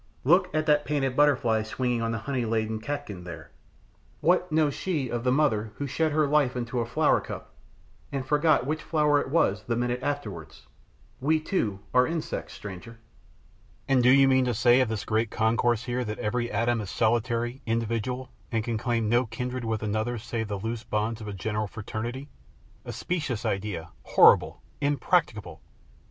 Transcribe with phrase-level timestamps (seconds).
[0.23, 3.51] Look at that painted butterfly swinging on the honey laden catkin there.
[4.19, 7.53] What knows she of the mother who shed her life into a flowercup
[8.11, 10.65] and forgot which flower it was the minute afterwards.
[11.19, 12.97] We, too, are insects, stranger."
[13.87, 16.89] "And do you mean to say of this great concourse here, that every atom is
[16.89, 21.33] solitary, individual, and can claim no kindred with another save the loose bonds of a
[21.33, 22.27] general fraternity
[22.85, 25.61] a specious idea, horrible, impracticable!"